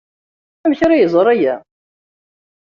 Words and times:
Amek 0.65 0.79
ara 0.81 0.95
iẓer 1.05 1.27
aya? 1.33 1.55